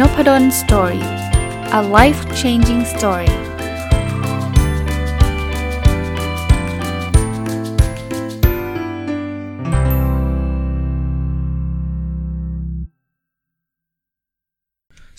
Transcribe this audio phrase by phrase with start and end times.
[0.00, 1.06] Nopadol story
[1.78, 3.32] a life changing story ส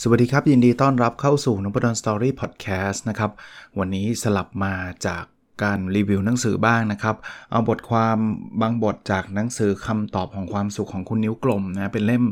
[0.09, 3.31] วัสดีครับ ยินดีต้อนรับเข้าสู่นพดล story podcast นะครับ
[3.79, 4.73] วันนี้สลับมา
[5.07, 5.23] จาก
[5.63, 7.15] การรีวิวหนังสือบ้างนะครับ
[7.51, 8.17] เอาบทความ
[8.61, 12.23] บางบทจากหนังสือคำตอบของความสุขของคุณนิ้วกลมนะ เป็นเล่ม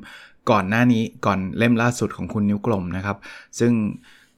[0.52, 3.17] ก่อนหน้านี้ก่อนเล่มล่าสุดของคุณนิ้วกลมนะครับ
[3.59, 3.73] ซึ่ง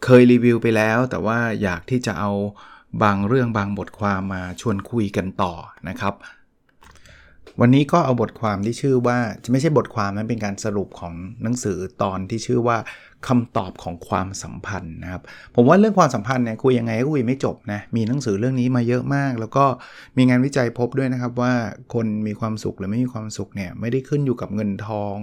[0.03, 2.31] เคยรีวิวไปแล้ว แต่ว่าอยากที่จะเอา
[3.03, 5.53] บางเรื่องบางบทความมาชวนคุยกันต่อ
[5.89, 6.13] นะครับ
[7.61, 12.77] วันนี้ก็เอาบทความที่ชื่อว่าจะไม่ใช่บทความนะเป็นการสรุปของหนังสือตอนที่ชื่อว่า
[13.27, 15.21] คำตอบของความสัมพันธ์นะครับ
[15.55, 19.65] ผมว่าเรื่องความสัมพันธ์เนี่ยคุยยังไงก็คุยไม่จบนะ มีหนังสือเรื่องนี้มาเยอะมาก แล้วก็
[20.17, 21.53] มีงานวิจัยพบด้วยนะครับว่า
[21.93, 25.15] คนมีความสุขหรือไม่มีความสุขเนี่ยไม่ได้ขึ้นอยู่กับเงินทอง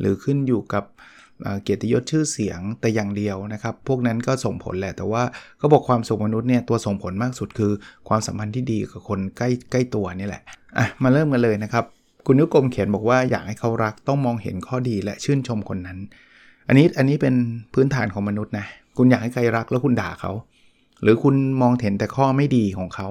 [0.00, 0.84] หรือขึ้นอยู่กับ
[1.62, 5.22] เกียรติยศชื่อเสียงแต่อย่างเดียวนะครับ พวกนั้นก็ส่งผลแหละ แต่ว่า
[5.60, 7.72] ก็บอกความสุขมนุษย์เนี่ยตัวส่งผลมากสุดคือ
[8.08, 10.42] ความสัมพันธ์ที่ดีกับคนใกล้ใกล้ตัวนี่แหละ
[10.78, 11.84] อะมาเริ่มกันเลยนะครับ
[12.26, 15.98] คุณนุกรมเขียนบอกว่าอยากให้เขารักต้องมองเห็นข้อดีและชื่นชมคนนั้น
[16.68, 17.34] อันนี้อันนี้เป็น
[17.74, 20.32] พื้นฐานของมนุษย์นะ คุณอยากให้ใครรักแล้วคุณด่าเขา
[21.02, 23.08] หรือคุณมองเห็นแต่ข้อไม่ดีของเขา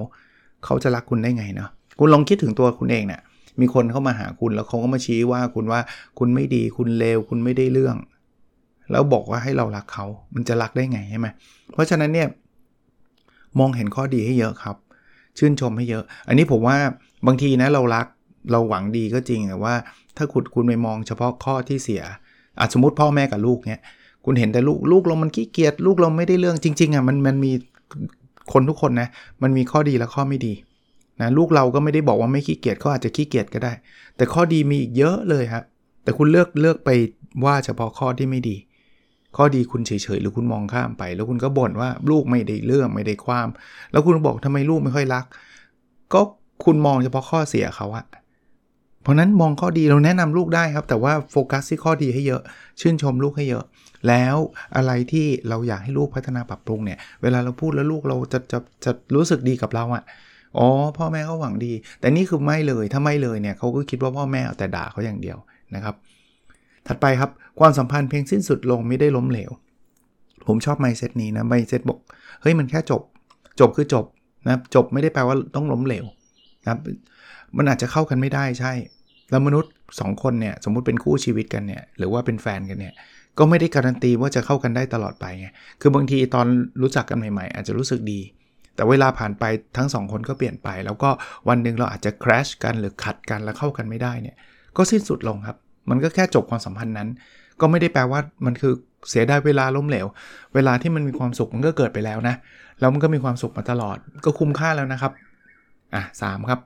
[0.64, 3.20] เขาจะรักคุณได้ไงเนาะ คุณลองคิดถึงตัวคุณเองเนะี่ย
[3.60, 5.80] มีคนเข้ามาหาคุณแล้วเขาก็มาชี้ว่าคุณว่า
[6.18, 7.96] คุณไม่ดี คุณเลว คุณไม่ได้เรื่อง
[8.90, 11.28] แล้วบอกว่าให้เรารักเขา มันจะรักได้ไงใช่ไหม
[11.72, 12.28] เพราะฉะนั้นเนี่ย
[13.58, 14.76] มองเห็นข้อดีให้เยอะครับ
[15.38, 16.76] ชื่นชมให้เยอะ อันนี้ผมว่า
[17.26, 18.06] บางทีนะเรารัก
[18.52, 19.74] เราหวังดีก็จริงแต่ว่า
[20.16, 22.02] ถ้าคุณคุณไปมองเฉพาะข้อที่เสีย
[22.58, 23.80] อาสมมติพ่อแม่กับลูกเนี่ย
[24.24, 27.52] คุณเห็นแต่ลูกลูกเรามันขี้เกียจลูกเราไม่ได้เรื่องจริงๆอะมันมันมี
[28.52, 29.08] คนทุกคนนะ
[29.42, 30.54] มันมีข้อดีและข้อไม่ดี
[31.20, 33.72] นะลูกเราก็ไม่ได้บอกว่าไม่ขี้เกียจเขาอาจจะขี้เกียจก็ได้
[34.16, 35.64] แต่ข้อดีมีอีกเยอะเลยครับ
[36.02, 36.90] แต่คุณเลือกเลือกไป
[37.44, 38.56] ว่าเฉพาะข้อที่ไม่ดี
[39.36, 43.48] ข้อดีคุณเฉยๆหรือคุณมองข้ามไป แล้วคุณก็บ่นว่าลูกไม่ได้เรื่องไม่ได้ความ
[43.90, 45.24] แล้วคุณบอกทำไมลูกไม่ค่อยรัก
[46.12, 46.20] ก็
[46.64, 48.04] คุณมองเฉพาะข้อเสียเขาอะ
[49.04, 52.42] เพราะนั้นมองข้อดีเราแนะนำลูกได้ครับ แต่ว่าโฟกัสที่ข้อดีให้เยอะ
[52.80, 53.64] ชื่นชมลูกให้เยอะ
[54.08, 54.36] แล้ว
[54.76, 60.02] อะไรที่เราอยากให้ลูกพัฒนาปรับปรุงเนี่ย เวลาเราพูดแล้วลูกเราจะจะจะรู้สึกดีกับเราอะ่ะ
[60.58, 60.66] อ๋อ
[60.98, 65.38] พ่อแม่เขาหวังดี แต่นี่คือไม่เลยถ้าไม่เลยเนี่ยเขาก็คิดว่าพ่อแม่เอาแต่ด่าเขาอย่างเดียว
[65.74, 65.94] นะครับ
[66.86, 69.50] ถัดไปครับความสัมพันธ์เพียงสิ้นสุดลงไม่ได้ล้มเหลว
[70.46, 71.98] ผมชอบไมเซตนี้นะไมเซตบอก
[72.42, 73.02] เฮ้ยมันแค่จบ
[73.60, 74.04] จบคือจบ
[74.46, 76.04] นะจบไม่ได้แปลว่าต้องล้มเหลว
[76.64, 76.80] นะครับ
[77.56, 78.72] มันอาจจะเข้ากันไม่ได้ใช่
[79.30, 82.94] แล้วมนุษย์ 2 คนเนี่ยสมมุติเป็นคู่ชีวิตกันเนี่ยหรือว่าเป็นแฟนกันเนี่ย
[83.38, 85.48] ก็ไม่ได้การันตีว่าจะเข้ากันได้ตลอดไปไง
[85.80, 86.46] คือบางทีตอน
[86.82, 88.20] รู้จักกันใหม่ๆ อาจจะรู้สึกดี
[88.74, 89.44] แต่เวลาผ่านไป
[89.76, 91.10] ทั้งสองคนก็เปลี่ยนไป แล้วก็
[91.48, 94.36] วันหนึ่งเราอาจจะ crash กันหรือขัดกันแล้วเข้ากันไม่ได้เนี่ย
[94.76, 95.56] ก็สิ้นสุดลงครับ
[95.90, 97.08] มันก็แค่จบความสัมพันธ์นั้น
[97.60, 98.72] ก็ไม่ได้แปลว่ามันคือ
[99.08, 100.06] เสียได้เวลาล้มเหลว
[100.54, 102.34] เวลาที่มันมีความสุขมันก็เกิดไปแล้วนะ
[102.80, 105.12] แล้วมันก็มีความสุขมาตลอด ก็คุ้มค่าแล้วนะครับ
[105.94, 106.60] อะสครับ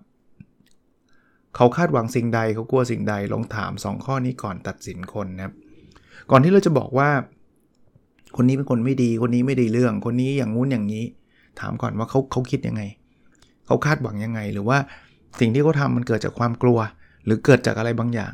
[1.57, 5.55] เขาคาดหวังสิ่งใดเขากลัวสิ่งใดลองถาม 2 ข้อนี้ก่อนตัดสินคนนะครับ
[6.31, 7.11] ก่อนที่เราจะบอกว่า
[8.37, 11.05] คนนี้เป็นคนไม่ดีคนนี้ไม่ดีเรื่อง คนนี้อย่างงู้นอย่างนี้
[11.61, 12.83] ถามก่อนว่าเขาเขาคิดยังไง
[13.67, 14.79] เขาคาดหวังยังไง หรือว่า
[15.41, 16.79] สิ่งที่เขาทามันเกิดจากความกลัว
[17.25, 18.33] หรือเกิดจากอะไรบางอย่าง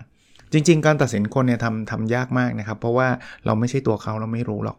[0.53, 3.09] จริง ๆ การตัดสินคนเนี่ยทำทำยากมากนะครับ เพราะว่า
[3.44, 4.78] เราไม่ใช่ตัวเขาเราไม่รู้หรอก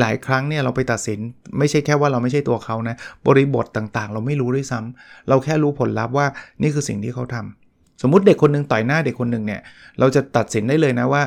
[0.00, 1.18] หลาย ๆ ครั้งเนี่ยเราไปตัดสิน
[1.58, 6.26] ไม่ใช่แค่ว่าเราไม่ใช่ตัวเขานะบริบทต่างๆ เราไม่รู้ด้วยซ้ำเราแค่รู้ผลลัพธ์ว่า
[6.62, 9.60] นี่คือสิ่งที่เขาทำสมมุติเด็กคนนึงต่อยหน้าเด็กคนหนึ่งเนี่ย
[9.98, 11.22] เราจะตัดสินได้เลยนะว่า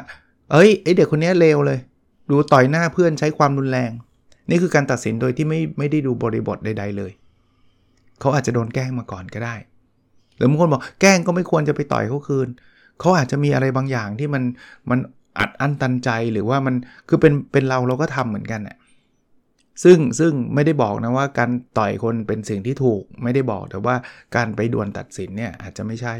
[0.51, 1.79] เอ้ยไอเด็กคนนี้เลวเลย
[2.29, 3.91] ดูต่อยหน้าเพื่อนใช้ความรุนแรง
[4.50, 7.11] นี่คือการตัดสินโดยที่ไม่ไม่ได้ดูบริบทใด ๆ เลย
[8.19, 9.55] เขาอาจจะโดนแกล้งมาก่อนก็ได้
[10.38, 12.47] หรือบางคนบอกแกล้งก็ไม่ควรจะไปต่อยเขาคืน
[13.00, 14.44] เขาอาจจะมีอะไรบางอย่างที่มัน
[14.89, 15.00] มัน
[15.40, 16.75] อัดอั้นตันใจหรือว่ามัน
[17.08, 18.78] คือเป็นเป็นเราเราก็ทำเหมือนกันอะ
[19.84, 23.96] ซึ่งซึ่งไม่ได้บอกนะว่าการต่อยคนเป็นสิ่งที่ถูกไม่ได้บอกแต่ว่า
[24.36, 26.16] การไปด่วนตัดสินเนี่ยอาจจะไม่ใช่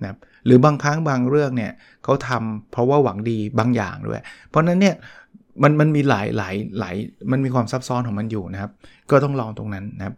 [0.00, 1.72] นะครับหรือบางครั้งบางเรื่องเนี่ย
[2.04, 4.94] เขาทำเพราะว่าหวังดีบางอย่างด้วย เพราะนั้นเนี่ย
[5.62, 6.96] มันมันมีหลายหลายหลาย
[7.30, 8.70] มันมีความซับซ้อนของมันอยู่นะครับ
[9.10, 10.14] ก็ต้องลองตรงนั้นนะครับ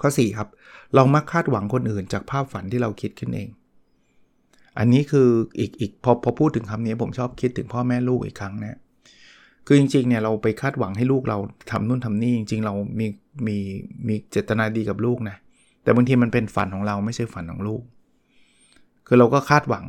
[0.00, 0.48] ข้อ 4 ครับ
[0.94, 3.48] เรามักคาดหวังคนอื่นจากภาพฝันที่เราคิดขึ้นเอง
[4.78, 5.28] อันนี้คือ
[5.58, 8.78] อีกอีกพอพอพูดถึงคำนี้ผมชอบคิดถึงพ่อแม่ลูกอีกครั้งนะ
[9.66, 11.38] คือจริงๆเนี่ยเราไปคาดหวังให้ลูกเรา
[11.70, 13.06] ทำนู่นทำนี่จริงๆ เรามี
[13.46, 13.56] มี
[14.08, 15.36] มีเจตนาดีกับลูกนะ
[15.82, 17.82] แต่บางทีมันเป็นฝันของเราไม่ใช่ฝันของลูก
[19.06, 19.84] คือเราก็คาดหวัง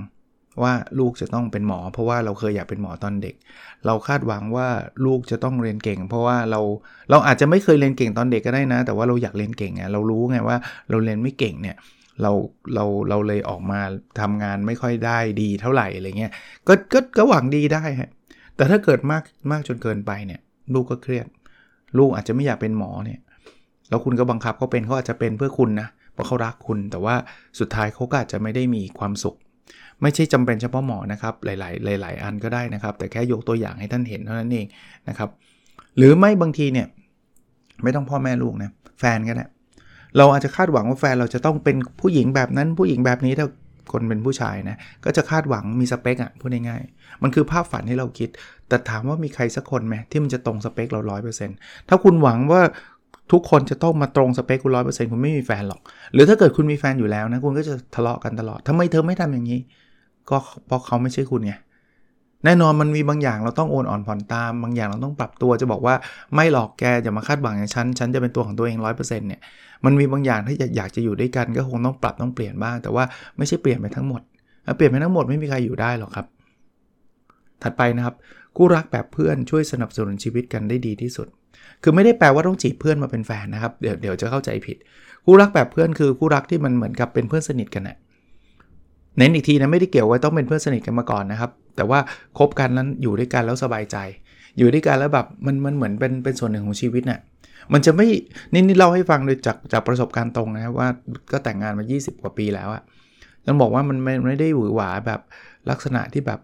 [0.64, 3.36] ว่าลูกจะต้องเป็นหมอ เพราะว่าเราเคยอยากเป็นหมอตอนเด็ก
[3.86, 4.68] เราคาดหวังว่า
[5.06, 6.62] ลูกจะต้องเรียนเก่ง เพราะว่าเรา
[7.10, 10.58] เราอาจจะไม่เคยเรียนเก่งตอนเด็กก็ได้นะ แต่ว่าเราอยากเรียนเก่งไงเรารู้ไงว่า
[10.90, 11.76] เราเรียนไม่เก่งเนี่ย
[12.22, 12.32] เรา
[12.74, 13.80] เราเราเลยออกมา
[14.20, 16.32] ทำงานไม่ค่อยได้ดีเท่าไหร่อะไรเงี้ย
[16.68, 18.10] ก็ก็ก็หวังดีได้ฮะ
[18.56, 20.40] แต่ถ้าเกิดมากมากจนเกินไปเนี่ย
[20.74, 21.28] ลูกก็เครียด
[21.98, 23.20] ลูกอาจจะไม่อยากเป็นหมอเนี่ย
[23.90, 27.16] แล้วคุณก็บังคับเขาเป็นเขาอาจจะเป็นเพื่อคุณนะเพราะเขารักคุณ แต่ว่า
[27.60, 29.36] สุดท้ายเขาก็อาจจะไม่ได้มีความสุข
[30.02, 34.66] ไม่ใช่จำเป็นเฉพาะหมอนะครับหลาย ๆ หลาย ๆ อันก็ได้นะครับ แต่แค่ยกตัวอย่างให้ท่านเห็นเท่านั้นเอง
[35.10, 35.30] นะครับ
[35.98, 36.88] หรือไม่บางทีเนี่ย
[37.84, 38.70] ไม่ต้องพ่อแม่ลูกนะ
[39.00, 39.46] แฟนก็ได้
[40.18, 43.48] เราอาจจะคาดหวังว่าแฟนเราจะต้องเป็นผู้หญิงแบบนั้นผู้หญิงแบบนี้ถ้า
[43.92, 48.30] คนเป็นผู้ชายนะก็จะคาดหวังมีสเปคอะ่ะพูดง่ายๆมันคือภาพฝันที่เราคิด
[48.68, 51.58] แต่ถามว่ามีใครสักคนไหมที่มันจะตรงสเปคเราร้อยเปอร์เซ็นต์
[51.90, 52.62] ถ้าคุณหวังว่า
[53.32, 55.82] ทุกคนจะต้องมาตรงสเปคคุณร้อยเปอร์เซ็นต์คุณไม่มีแฟนหรอก
[56.14, 59.60] หรือถ้าเกิดคุณมีแฟนอยู่แล้วนะคุณก็จะทะเลาะกันตลอดทำไมเธอไม่ทำอย่างนี้
[60.30, 61.54] ก็เพราะเขาไม่ใช่คุณไง
[62.46, 65.96] แน่นอนมันมีบางอย่างเราต้องโอนอ่อนผ่อนตาม บางอย่างเราต้องปรับตัวจะบอกว่า
[66.36, 69.42] ไม่หลอกแกอย่ามาคาดหวังอย่างฉันฉันจะเป็นตัวของตัวเองร้อยเปอร์เซ็นต์เนี่ย
[69.86, 73.04] มันมีบางอย่างที่อยากจะอยู่ด้วยกันก็คงต้องปรับต้องเปลี่ยนบ้าง แต่ว่า
[73.38, 74.22] ไม่ใช่เปลี่ยนไปทั้งหมด
[74.76, 76.26] เปลี่ยนไปทั้งหมดไม่มีใครอยู่ได้หรอกครับ
[77.64, 78.16] ถัดไปนะครับ
[78.58, 81.28] คู่รักแบบเพื่อนช่วยสนับสนุนชีวิตกันได้ดีที่สุด
[81.84, 84.78] คือไม่ได้แปลว่าต้องจีบเพื่อนมาเป็นแฟนนะครับ เดี๋ยวเดี๋ยวจะเข้าใจผิด
[85.26, 87.98] คู่รักแบบเพื่อนคือคู่รักที่มันเหมือนกับเป็นเพื่อนสนิทกันนะ
[89.18, 92.00] เน้นอีกทีนะไม่ได้เกี่ยวว่าต้องเป็นเพื่อนสนิทกันมาก่อนนะครับ แต่ว่า
[92.38, 93.98] คบกันนั้นอยู่ด้วยกันแล้วสบายใจ
[94.58, 97.20] อยู่ด้วยกันแล้วแบบมันมันเหมือนเป็นเป็นส่วนหนึ่งของชีวิตนะ่ะ
[97.74, 98.08] มันจะไม่
[98.54, 100.88] นี่นี่เล่าให้ฟังโดยจากจากประสบการณ์ตรงนะครับว่า
[101.32, 102.84] ก็แต่งงานมา 20 กว่าปีแล้วอะ
[103.46, 105.20] ต้องบอกว่ามันไม่ไม่ได้หวือหวาแบบ
[105.70, 106.40] ลักษณะที่แบบ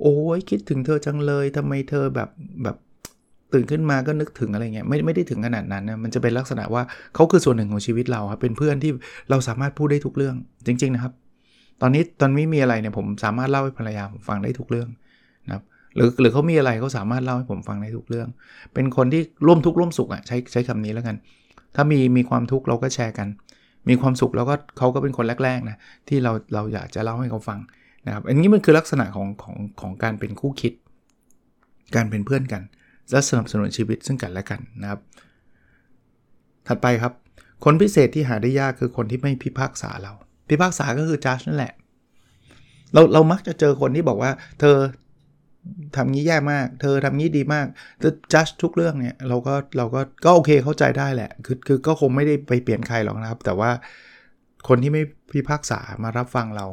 [0.00, 2.30] โอ้ยคิดถึงเธอจังเลยทำไมเธอแบบ
[2.62, 2.76] แบบ
[3.52, 6.82] ตื่นขึ้นมาก็นึกถึงอะไรเงี้ยไม่ไม่ได้ถึงขนาดนั้นนะมันจะเป็นลักษณะว่า
[7.14, 8.92] เขาคือส่วนหนึ่งของชีวิตเราครับเป็นเพื่อนที่
[9.30, 10.36] เราสามารถพูดได้ทุกเรื่อง
[10.66, 11.12] จริง ๆ นะครับ
[11.80, 14.88] ตอนนี้ตอนไม่มีอะไรเนี่ยผมสามารถเล่าให้ภรรยาผมฟังได้ทุกเรื่อง
[15.96, 18.28] หรือหรือเขามีอะไรเขาสามารถเล่าให้ผมฟังได้ทุกเรื่อง
[18.74, 21.16] เป็นคนที่ร่วมทุกข์ร่วมสุขอะใช้ใช้คำนี้แล้วกัน
[21.74, 23.28] ถ้ามีมีความทุกข์เราก็แชร์กัน
[23.88, 25.76] มีความสุขแล้วก็เขาก็เป็นคนแรกๆนะ
[26.08, 27.58] ที่เราเราอยากจะเล่าให้เขาฟัง
[28.06, 30.72] นะครับอันนี้มันคือลักษณะของของของการเป็นคู่คิด
[31.94, 32.62] การเป็นเพื่อนกัน
[33.10, 35.00] และสนับสนุนชีวิตซึ่งกันและกันนะครับ
[36.68, 37.12] ถัดไปครับ
[37.64, 40.12] คนพิเศษที่หาได้ยากคือคนที่ไม่พิพากษาเรา
[40.48, 41.72] พิพากษาก็คือจัดนั่นแหละ
[42.92, 44.30] เราเรามักจะเจอคนที่บอกว่า
[44.60, 44.76] เธอ
[45.96, 47.66] ทำงี้แย่มาก เธอทำงี้ดีมาก
[48.02, 53.70] จะจัดทุกเรื่องเนี่ยเราก็เราก็ก็โอเคเข้าใจได้แหละ คือคือก็คงไม่ได้ไปเปลี่ยนใครหรอกนะครับ แต่ว่า
[54.68, 55.02] คนที่ไม่
[55.32, 56.66] พิพากษามารับฟังเรา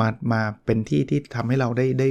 [0.00, 2.08] มามาเป็นที่ที่ทำให้เราได้ได้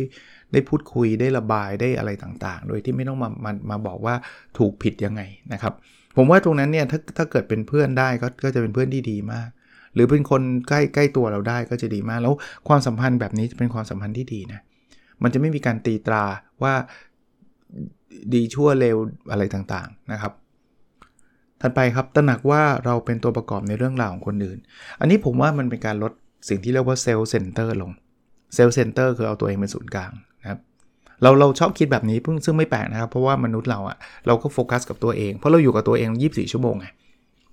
[0.54, 4.16] ได้พูดคุยได้ระบายได้อะไรต่างๆ โดยที่ไม่ต้องมามามาบอกว่า
[4.58, 5.22] ถูกผิดยังไง
[5.54, 5.74] นะครับ
[6.18, 9.50] ผมว่าตรงนั้นเนี่ยถ้าถ้าเกิดเป็นเพื่อนได้ก็ก็จะเป็นเพื่อนที่ดีมาก
[9.94, 12.34] หรือเป็นคนใกล้ใกล้ตัวเราได้ก็จะดีมาก แล้ว
[12.68, 14.62] ความสัมพันธ์แบบนี้จะเป็นความสัมพันธ์ที่ดีนะ
[15.24, 16.24] มันจะไม่มีการตีตรา
[16.64, 16.74] ว่า
[18.34, 18.98] ดีชั่วเลว
[19.32, 20.34] อะไรต่างๆนะครับ
[21.62, 24.60] ถัดไปครับตระหนักว่าเราเป็นตัวประกอบในเรื่องราวของคนอื่น
[25.00, 26.14] อันนี้ผมว่ามันเป็นการลด
[26.50, 27.92] สิ่งที่เรียกว่า self-centered
[28.54, 30.12] self-centered คือเอาตัวเองเป็นศูนย์กลาง
[30.42, 30.60] นะครับ
[31.22, 33.98] เราเราชอบคิดแบบนี้เพิ่งซึ่งไม่แปลกนะครับ เพราะว่ามนุษย์เราอะ
[34.28, 36.88] เราก็โฟกัสกับตัวเอง เพราะเราอยู่กับตัวเอง 24 ชั่วโมงไง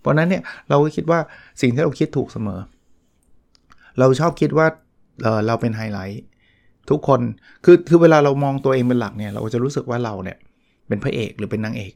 [0.00, 1.18] เพราะนั้นเนี่ยเราก็คิดว่า
[1.60, 2.60] สิ่งที่เราคิดถูกเสมอ
[3.98, 4.66] เราชอบคิดว่า
[5.22, 6.22] เราเป็นไฮไลท์
[6.90, 7.20] ทุกคน
[7.64, 10.36] คือคือเวลาเรามองตัวเองเป็นหลักเนี่ยเราจะรู้สึกว่าเราเนี่ย
[10.88, 11.92] เป็นพระเอกหรือเป็นนางเอก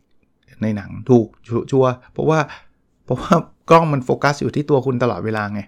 [0.62, 1.26] ในหนังถูก
[1.70, 2.38] ชัวเพราะว่า
[3.04, 3.32] เพราะว่า
[3.70, 5.60] กล้องมันโฟกัสอยู่ที่ตัวคุณตลอดเวลาไง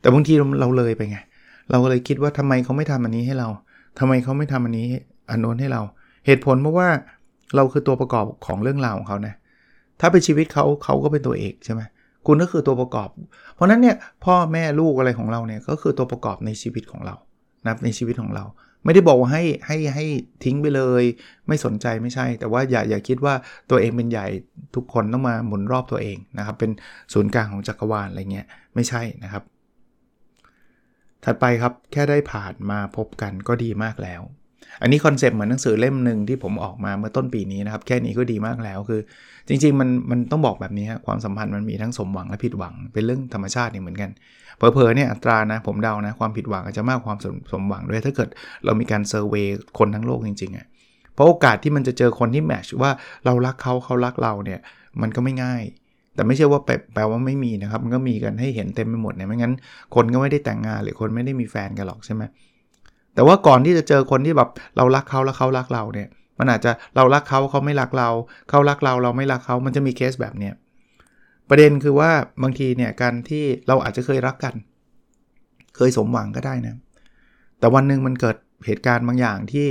[0.00, 1.18] แต่บางทีเราเลยไปไง
[1.70, 3.48] เราก็เลยคิดว่าทำไมเขาไม่ทำอันนี้ให้เรา
[3.98, 4.88] ทำไมเขาไม่ทำอันนี้
[5.30, 5.82] อันโน้นให้เรา
[6.26, 6.88] เหตุผลเพราะว่า
[7.56, 9.34] เราคือตัวประกอบของเรื่องราวของเขานะ
[10.00, 11.82] ถ้าเป็นชีวิตเขาเขาก็เป็นตัวเอกใช่ไหม
[12.26, 13.08] คุณก็คือตัวประกอบ
[13.54, 17.14] เพราะนั้นเนี่ยพ่อแม่ลูกอะไรของเราเนี่ยก็คือตัวประกอบในชีวิตของเรา
[17.66, 18.44] นะในชีวิตของเรา
[18.84, 20.04] ไม่ได้บอกว่าให้ให้ให้
[20.44, 21.04] ทิ้งไปเลย
[21.48, 23.34] ไม่สนใจไม่ใช่ แต่ว่าอย่าอย่าคิดว่า
[23.70, 24.26] ตัวเองเป็นใหญ่
[24.74, 26.70] ทุกคนต้องมาหมุนรอบตัวเองนะครับเป็น
[27.12, 29.42] ศูนย์กลางของจักรวาลอะไรเงี้ยไม่ใช่นะครับ
[31.24, 34.22] ถัดไปครับแค่ได้ผ่านมาพบกันก็ดีมากแล้ว
[34.82, 39.00] อันนี้คอนเซปต์เหมือนหนังสือเล่มหนึ่งที่ผมออกมาเมื่อต้นปีนี้นะครับ แค่นี้ก็ดีมากแล้วคือ
[39.48, 44.10] จริงๆมันมันต้องบอกแบบนี้ความสัมพันธ์มันมีทั้งสมหวังและผิดหวังเป็นเรื่องธรรมชาตินี่เหมือนกัน
[44.56, 48.28] เผลอๆเนี่ยอัตรานะผมเดานะความผิดหวังอาจจะมากความสมสมหวังด้วยถ้าเกิด
[48.64, 49.46] เรามีการ survey
[49.78, 50.66] คนทั้งโลกจริงๆอะ่ะ
[51.14, 52.90] เพราะโอกาสที่มันจะเจอคนที่ match ว่า
[53.24, 54.60] เรารักเขาเขารักเราเนี่ย
[55.00, 55.62] มันก็ไม่ง่าย
[56.14, 56.60] แต่ไม่ใช่ว่า
[56.94, 59.52] แปลว่าไม่มีนะครับมันก็มีกันให้เห็นเต็มไปหมดเนี่ยไม่งั้น
[59.94, 62.22] คนก็ไม่ได้แต่งงานหรือคนไม่ได้มีแฟนกันหรอกใช่ไหม
[63.16, 66.08] แต่ว่าก่อนที่จะเจอคนที่แบบเรารักเขาแล้วเขารักเราเนี่ย
[66.38, 68.08] มันอาจจะเรารักเขาเขาไม่รักเรา
[68.50, 70.54] เขารักเราเราไม่รักเขามันจะมีเคสแบบเนี้ย
[71.48, 72.10] ประเด็นคือว่า
[72.42, 74.54] บางทีเนี่ยการที่เราอาจจะเคยรักกัน
[75.76, 76.74] เคยสมหวังก็ได้นะ
[77.58, 79.66] แต่วันหนึ่งมันเกิดเหตุการณ์บางอย่างที่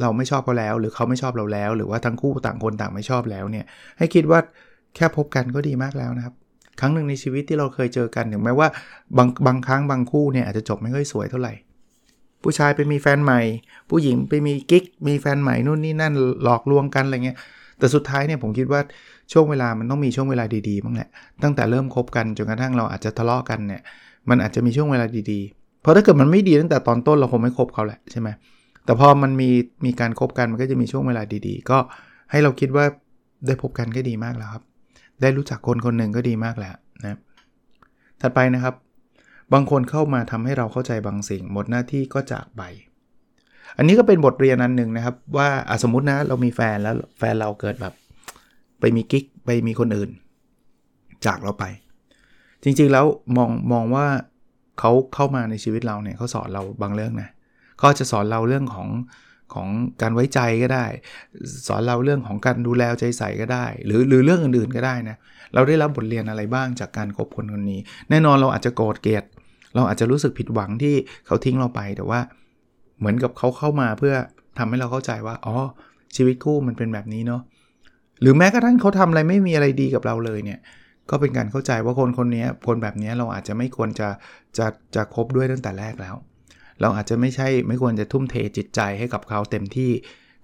[0.00, 3.64] เราไม่ชอบเขาแล้ว หรือเขาไม่ชอบเราแล้ว หรือว่าทั้งคู่ต่างคนต่างไม่ชอบแล้วเนี่ย
[3.98, 4.40] ให้คิดว่า
[4.96, 6.34] แค่พบกันก็ดีมากแล้วนะครับ
[6.80, 8.68] ครั้งหนึ่งในชีวิตที่เราเคยเจอกันถึงแม้ว่า
[9.16, 11.52] บางบางครั้งบางคู่เนี่ยอาจจะจบไม่ค่อยสวยเท่าไหร่
[12.44, 13.40] ผู้ชายไปมีแฟนใหม่
[13.90, 16.12] ผู้หญิงไปมีกิ๊ก มีแฟนใหม่นู่นนี่นั่น
[16.44, 17.38] หลอกลวงกันอะไรเงี้ย
[17.78, 18.80] แต่สุดท้ายเนี่ยผมคิดว่า
[19.32, 21.08] ช่วงเวลามันต้องมีช่วงเวลาดีๆบ้างแหละ
[21.42, 23.82] ตั้งแต่เริ่มคบกันจนกระทั่งเราอาจจะทะเลาะกันเนี่ย
[24.28, 28.28] มันอาจจะมีช่วงเวลาดีๆ เพราะถ้าเกิดมันไม่ดีตั้งแต่ตอนต้นเราคงไม่คบเขาแหละใช่ไหม
[28.84, 29.48] แต่พอมันมี
[29.84, 31.78] มีการครบกันมันก็จะมีช่วงเวลาดีๆ ก็
[32.30, 32.84] ให้เราคิดว่า
[33.46, 34.62] ได้พบกันก็ดีมากแล้วครับ
[35.20, 37.18] ได้รู้จักคนคนหนึ่งก็ดีมากแล้วนะ
[38.20, 38.74] ถัดไปนะครับ
[39.54, 42.62] บางคนเข้ามาทำให้เราเข้าใจบางสิ่ง หมดหน้าที่ก็จากไป
[43.76, 45.48] อันนี้ก็เป็นบทเรียนอันหนึ่งนะครับ ว่า
[45.82, 47.94] สมมตินะเรามีแฟนแล้วแฟนเราเกิดแบบ
[48.80, 50.10] ไปมีกิ๊กไปมีคนอื่น
[51.26, 51.64] จากเราไป
[52.62, 53.06] จริงๆแล้ว
[53.36, 54.06] มองมองว่า
[54.80, 57.28] เขาเข้ามาในชีวิตเราเนี่ยเขาสอนเราบางเรื่องนะ
[57.78, 58.88] เขาจะสอนเราเรื่องของ
[59.54, 59.68] ของ
[60.02, 60.86] การไว้ใจก็ได้
[61.68, 65.16] สอนเราเรื่องของการดูแลใจใส่ก็ได้ หรือหรือเรื่องอื่นๆก็ได้นะ
[65.54, 67.80] เราได้รับบทเรียนอะไรบ้างจากการคบคนคนนี้
[68.10, 69.24] แน่นอนเราอาจจะโกรธเกลียด
[69.74, 70.94] เราอาจจะรู้สึกผิดหวังที่
[71.26, 72.20] เขาทิ้งเราไป แต่ว่า
[72.98, 74.14] เหมือนกับเขาเข้ามาเพื่อ
[74.58, 75.56] ทำให้เราเข้าใจว่าอ๋อ
[76.16, 77.42] ชีวิตคู่มันเป็นแบบนี้เนาะ
[78.20, 80.58] หรือแม้กระทั่งเขาทำอะไรไม่มีอะไรดีกับเราเลยเนี่ย
[81.10, 84.08] ก็เป็นการเข้าใจว่าคนคนนี้คนแบบนี้เราอาจจะไม่ควรจะ
[84.58, 86.14] จะจะคบด้วยตั้งแต่แรกแล้ว
[86.80, 89.90] เราอาจจะไม่ใช่ไม่ควรจะทุ่มเทจิตใจให้กับเขาเต็มที่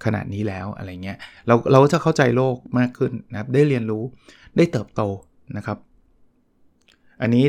[0.04, 4.02] ขนาดนี้แล้วอะไรเงี้ยเราเราจะเข้าใจโลกมากขึ้นนะครับได้เรียนรู้
[4.56, 5.02] ได้เติบโต
[5.56, 5.78] นะครับ
[7.22, 7.44] อันนี้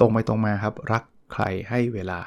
[0.00, 2.20] ตรงไปตรงมาครับ รัก ใครให้เวลา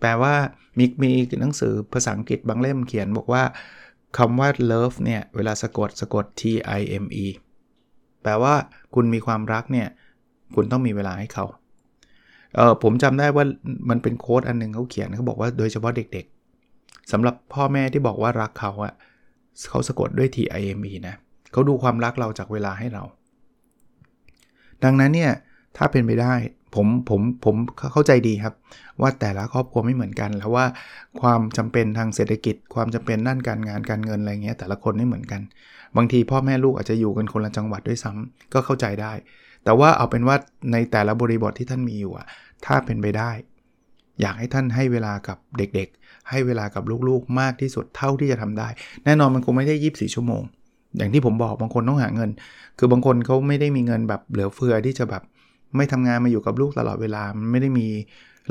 [0.00, 0.34] แปลว่า
[0.78, 1.10] มีมี
[1.40, 3.42] หนังสือภาษาอังกฤษบางเล่มเขียนบอกว่า
[4.18, 6.42] คำว่า love เนี่ยเวลาสะกดสะกด T
[6.78, 7.26] I M E
[8.22, 8.54] แปลว่า
[8.94, 9.88] คุณมีความรักเนี่ย
[10.54, 11.44] คุณต้องมีเวลาให้เขา
[12.54, 13.44] เออผมจำได้ว่า
[13.90, 18.94] มันเป็นโค้ดอันนึงเขาเขียนเขาบอกว่าโดยเฉพาะเด็กๆสำหรับพ่อแม่ที่บอกว่ารักเขาอะ
[19.68, 21.14] เขาสะกดด้วย T I M E นะ
[21.52, 23.02] เขาดูความรักเราจากเวลาให้เรา
[24.84, 25.32] ดังนั้นเนี่ย
[25.78, 26.34] ถ้าเป็นไปได้
[26.74, 27.56] ผมผมผม
[27.92, 28.54] เข้าใจดีครับ
[29.00, 30.66] ว่าแต่ละครอบครัวไม่เหมือนกัน แล้วว่า
[31.20, 35.40] ความจำเป็นทางเศรษฐกิจ ความจำเป็นด้านการงานการเงินอะไรเงี้ยแต่ละคนไม่เหมือนกัน
[35.96, 39.12] บางทีพ่อแม่ลูกอาจจะอยู่กันคนละจังหวัดด้วยซ้ำก็เข้าใจได้
[39.64, 40.36] แต่ว่าเอาเป็นว่า
[40.72, 42.26] ในแต่ละบริบทที่ท่านมีอยู่อะ
[42.64, 43.30] ถ้าเป็นไปได้
[44.20, 48.68] อยากให้ท่านให้เวลากับเด็กๆ ให้เวลากับลูกๆ มากที่สุดเท่าที่จะทำได้
[49.04, 50.42] แน่นอนมันคงไม่ได้ยีิบสี่ชั่วโมง
[50.96, 52.30] อย่างที่ผมบอกบางคนต้องหาเงิน
[52.78, 55.22] คือบางคนเขาไม่ได้มีเงินแบบเหลือเฟือที่จะแบบ
[55.76, 57.86] ไม่ทำงานมาอยู่กับลูกตลอดเวลา มันไม่ได้มี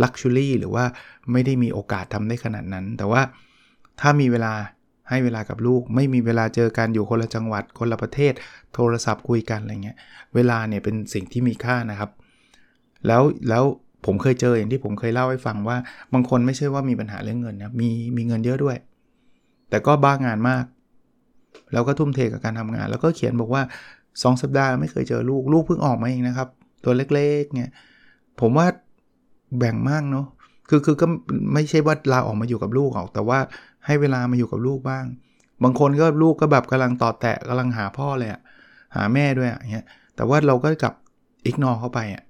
[0.04, 0.86] luxury หรือว่า
[1.32, 3.22] ไม่ได้มีโอกาสทำได้ขนาดนั้น แต่ว่า
[4.02, 4.54] ถ้ามีเวลา
[5.10, 8.34] ให้เวลากับลูก ไม่มีเวลาเจอกันอยู่คนละจังหวัด คนละประเทศ
[8.74, 9.98] โทรศัพท์คุยกันอะไรเงี้ย
[10.36, 12.12] เวลาเนี่ยเป็นสิ่งที่มีค่านะครับ
[13.08, 13.64] แล้วแล้ว
[14.06, 15.78] ผมเคยเจออย่างที่ผมเคยเล่าให้ฟังว่า
[16.14, 18.78] บางคนไม่ใช่ว่ามีปัญหาเรื่องเงินนะ มีมีเงินเยอะด้วย
[19.70, 20.66] แต่ก็บ้างานมาก
[21.74, 23.62] แล้วก็ทุ่มเทกับการทำงาน แล้วก็เขียนบอกว่า
[24.04, 26.50] 2 สัปดาห์ไม่เคยเจอลูก ลูกเพิ่งออกมาเองนะครับ
[26.84, 27.72] ตัวเล็กๆเนี่ย
[28.40, 28.68] ผมว่า
[29.58, 30.28] แบ่งมากเนาะ
[30.70, 31.06] คือคือก็
[31.54, 33.40] ไม่ใช่ว่าลาออกมาอยู่กับลูกหรอกแต่ว่า
[33.86, 35.06] ให้เวลามาอยู่กับลูกบ้าง
[35.64, 38.42] บางคนก็ลูกก็แบบกำลังต่อแตะกำลังหาพ่อเลยอะ
[38.96, 40.94] หาแม่ด้วยอะเงี้ยแต่ว่าเราก็กลับ
[41.46, 42.24] อิกนอเข้าไปอะ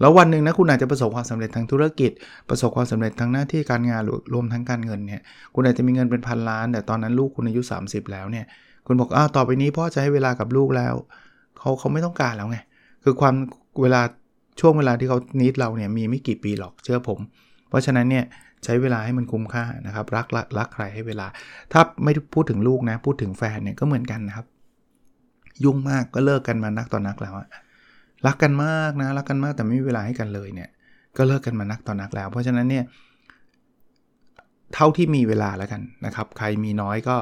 [0.00, 2.10] แล้ววันหนึ่งนะคุณอาจจะประสบความสำเร็จทางธุรกิจ
[2.48, 5.22] ประสบความสำเร็จทางหน้าที่การงานรวมทั้งการเงินเนี่ย
[5.54, 8.46] คุณอาจจะมีเงินเป็นพันล้าน แต่ตอนนั้นลูกคุณอายุ 30 แล้วเนี่ย
[8.86, 10.94] คุณบอกอ้าวต่อไปนี้พ่อจะให้เวลากับลูกแล้ว
[11.58, 12.58] เขาเขาไม่ต้องการแล้วไง
[13.04, 13.34] คือความ
[13.82, 14.00] เวลา
[14.60, 17.20] ช่วงเวลาที่เขานิดเราเนี่ยมีไม่กี่ปีหรอกเชื่อผม
[17.68, 18.24] เพราะฉะนั้นเนี่ย
[18.64, 20.26] ใช้เวลาให้มันคุ้มค่านะครับรัก
[20.58, 21.26] รักใครให้เวลา
[21.72, 24.46] ถ้าไม่พูดถึงลูกนะพูดถึงแฟนเนี่ยก็เหมือนกันนะครับ
[25.64, 27.48] ยุ่งมากก็เลิกกันมานักต่อนนักแล้วอะ
[28.26, 30.68] รักกันมากนะรักกันมากแต่ไม่มีเวลาให้กันเลยเนี่ย
[31.16, 32.84] ก็เลิกกันมานักต่อนนักแล้ว เพราะฉะนั้นเนี่ย
[34.74, 37.16] เท่าที่มีเวลาแล้วกันนะครับ ใครมีน้อยก็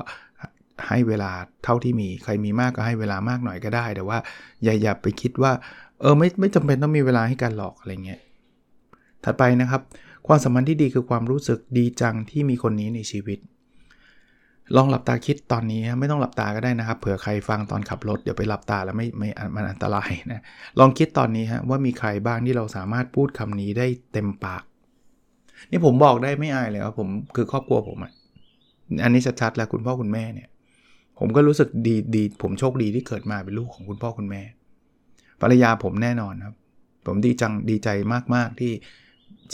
[0.88, 1.30] ให้เวลา
[1.64, 4.18] เท่าที่มี ใครมีมากก็ให้เวลามากหน่อยก็ได้ แต่ว่า
[4.62, 5.52] อย่าอย่าไปคิดว่า
[6.02, 8.20] เออไม่ไม่จำเป็นต้องมีเวลาให้กันหรอกอะไรเงี้ย
[9.24, 9.82] ถัดไปนะครับ
[10.26, 13.38] ความสัมพันธ์ที่ดีคือความรู้สึกดีจังที่มีคนนี้ในชีวิต
[14.76, 20.42] ลองหลับตาคิดตอนนี้ไม่ต้องหลับตาก็ได้นะครับ เผื่อใครฟังตอนขับรถเดี๋ยวไปหลับตาแล้วไม่ไม่มันอันตรายนะ
[20.78, 24.62] ลองคิดตอนนี้ฮะว่ามีใครบ้างที่เราสามารถพูดคำนี้ได้เต็มปาก
[25.70, 28.12] นี่ผมบอกได้ไม่อายเลยว่าผมคือครอบครัวผมอะ
[29.04, 30.48] อันนี้ชัดๆแล้วคุณพ่อคุณแม่เนี่ย
[31.18, 34.42] ผมก็รู้สึกดีดีผมโชคดีที่เกิดมาเป็นลูกของคุณพ่อคุณแม่
[35.42, 36.54] ภรรยาผมแน่นอนครับ
[37.06, 37.88] ผมดีจังดีใจ
[38.34, 38.72] มาก ๆ ที่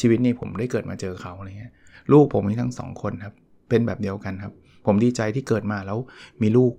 [0.00, 1.73] ชีวิตนี้ผมได้เกิดมาเจอเขาอะไรเงี้ย
[2.12, 3.35] ลูกผมมีทั้งสองคนครับ
[3.68, 4.52] เป็นแบบเดียวกันครับ
[4.87, 5.99] ผมดีใจที่เกิดมาแล้ว
[6.42, 6.73] มีลูก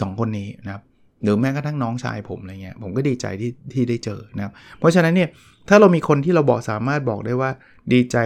[0.00, 0.82] สองคนนี้นะครับ
[1.22, 5.28] หรือแม้กระทั่งน้องชายผมอะไรเงี้ยผมก็ดีใจที่ที่ได้เจอนะครับ เพราะฉะนั้นเนี่ย
[5.68, 7.50] ถ้าเรามีคนที่เราบอกสามารถบอกได้ว่า
[7.92, 8.16] ดีใจ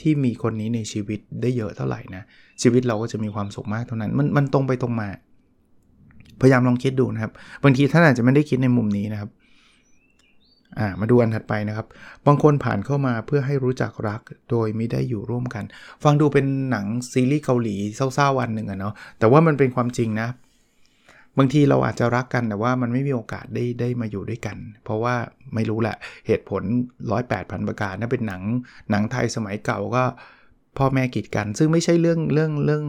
[0.00, 2.22] ที่มีคนนี้ในชีวิตได้เยอะเท่าไหร่นะ
[2.62, 5.08] ชีวิตเราก็จะมีความสุขมากเท่านั้น มันมันตรงไปตรงมา
[6.40, 7.32] พยายามลองคิดดูนะครับ
[7.64, 9.30] บางทีท่านอาจจะไม่ได้คิดในมุมนี้นะครับ
[10.78, 11.86] อ่ามาดูอันถัดไปนะครับ
[12.26, 15.64] บางคนผ่านเข้ามาเพื่อให้รู้จักรักโดยไม่ได้อยู่ร่วมกัน
[16.04, 17.76] ฟังดูเป็นหนังซีรีส์เกาหลี
[18.14, 20.28] เศร้าๆวันหนึ่งอะเนาะแต่ว่ามันเป็นความจริงนะ
[21.38, 25.14] บางทีเราอาจจะรักกันแต่ว่ามันไม่มีโอกาสได้ได้มาอยู่ด้วยกัน เพราะว่า
[25.54, 26.62] ไม่รู้แหละเหตุผล
[27.10, 28.42] ร้อยแปดพันประการนั่นเป็นหนัง
[28.90, 30.04] หนังไทยสมัยเก่าก็
[30.78, 32.82] พ่อแม่กีดกัน ซึ่งไม่ใช่เรื่องเรื่องเรื่อง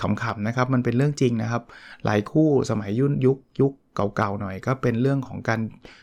[0.00, 1.62] ขำๆนะครับ มันเป็นเรื่องจริงนะครับ
[2.04, 3.72] หลายคู่สมัยยุ่นยุคยุค
[4.16, 5.60] เก่าๆหน่อย ก็เป็นเรื่องของการ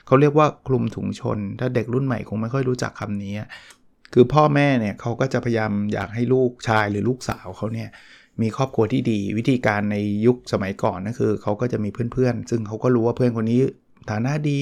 [0.07, 3.33] เขาเรียกว่าคลุมถุงชน ถ้าเด็กรุ่นใหม่คงไม่ค่อยรู้จักคำนี้
[4.13, 7.89] คือพ่อแม่เนี่ยเขาก็จะพยายามอยากให้ลูกชายหรือลูกสาวเขาเนี่ย
[8.41, 13.59] มีครอบครัวที่ดี วิธีการในยุคสมัยก่อนนั่นคือเขาก็จะมีเพื่อนๆ ซึ่งเขาก็รู้ว่าเพื่อนคนนี้
[14.09, 14.61] ฐานะดี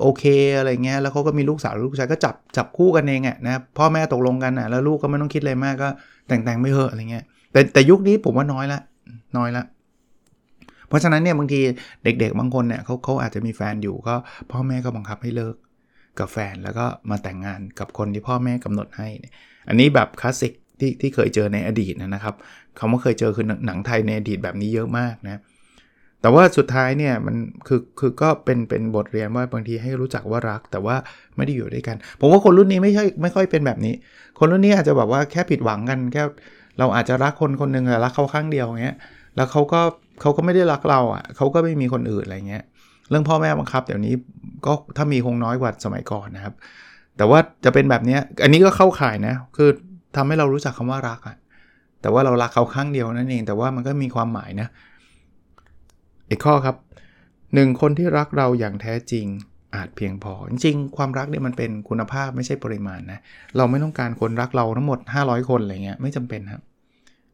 [0.00, 0.24] โอเค
[0.58, 5.88] อะไรเงี้ยแล้วเขาก็มีลูกสาวลูกชายก็จับจับคู่กันเองอะนะพ่อแม่ตกลงกันอะแล้วลูกก็ไม่ต้องคิดอะไรมากก็
[6.28, 8.80] แต่งแต่งไม่เหอะอะไรเงี้ย แต่แต่ยุคนี้ผมว่าน้อยละ
[9.36, 9.64] น้อยละ
[10.88, 11.60] เพราะฉะนั้นเนี่ยบางที
[12.04, 14.14] เด็ก ๆ บางคนเนี่ยเขาเขาอาจจะมีแฟนอยู่ก็
[14.50, 15.54] พ่อแม่ก็บังคับให้เลิก
[16.18, 19.08] กับแฟนแล้วก็มาแต่งงานกับคนที่พ่อแม่กำหนดให้
[19.68, 22.34] อันนี้แบบคลาสสิกที่ที่เคยเจอในอดีตนะครับ
[22.78, 25.40] คำว่าเคยเจอคือหนังไทยในอดีตแบบนี้เยอะมากนะ
[26.22, 30.96] แต่ว่าสุดท้ายเนี่ยมันคือคือก็เป็นเป็นบทเรียนว่าบางทีให้รู้จักว่ารัก แต่ว่า
[31.36, 33.94] ไม่ได้อยู่ด้วยกัน ผมว่าคนรุ่นนี้ไม่ใช่ไม่ค่อยเป็นแบบนี้
[34.38, 36.22] คนรุ่นนี้อาจจะแบบว่าแค่ผิดหวังกันแค่
[36.80, 38.96] เราอาจจะรักคนคนหนึ่งแต่รักเขาครั้งเดียวอย่างเงี้ย
[39.36, 39.80] แล้วเขาก็
[40.20, 42.64] เขาก็ไม่ได้รักเราอะเขาก็ไม่มีคนอื่นอะไรเงี้ย
[43.10, 44.14] เรื่องพ่อแม่บังคับเดี๋ยวนี้
[44.66, 46.54] ก็ถ้ามีคงน้อยกว่าสมัยก่อนนะครับ
[47.16, 49.70] แต่ว่าจะเป็นแบบนี้อันนี้ก็เข้าข่ายนะคือ
[50.16, 51.36] ทำให้เรารู้จักคำว่ารักอะ
[52.02, 54.68] แต่ว่าเรารักเขาครั้งเดียวนั่นเอง แต่ว่ามันก็มีความหมายนะ
[56.30, 56.76] อีกข้อครับ
[57.54, 59.26] หนึ่งคนที่รักเราอย่างแท้จริง
[59.74, 63.20] อาจเพียงพอ จริงๆความรักเนี่ยมันเป็นคุณภาพไม่ใช่ปริมาณนะ
[63.56, 66.62] เราไม่ต้องการคนรักเราทั้งหมด 500 คนอะไรเงี้ยไม่จำเป็นครับ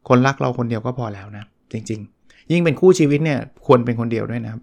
[0.09, 4.63] คนรักเราคนเดียวก็พอแล้วนะ จริง ๆ ยิ่งเป็นคู่ชีวิตเนี่ยควรเป็นคนเดียวด้วยนะครับ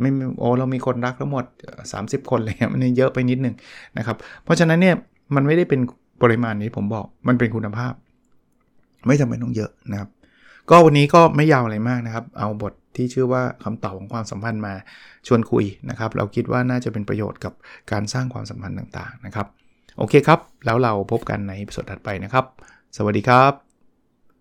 [0.00, 1.44] ไม่โอ้เรามีคนรักทั้งหมด
[1.86, 3.54] 30 คนเลยมันเยอะไปนิดนึง
[3.98, 4.94] นะครับ เพราะฉะนั้นเนี่ย
[5.34, 5.80] มันไม่ได้เป็น
[6.22, 7.92] ปริมาณนี้ผมบอกมันเป็นคุณภาพ
[9.06, 10.08] ไม่จำเป็นต้องเยอะนะครับ
[10.70, 14.74] ก็วันนี้ก็ไม่ยาวอะไรมากนะครับ เอาบทที่ชื่อว่าคำตอบของความสัมพันธ์มา
[15.26, 17.52] ชวนคุยนะครับ เราคิดว่าน่าจะเป็นประโยชน์กับ
[17.92, 19.46] การสร้างความสัมพันธ์ต่างๆนะครับ
[19.98, 22.44] โอเคครับ แล้วเราพบกันในสดถัดไปนะครับ
[22.96, 23.65] สวัสดีครับ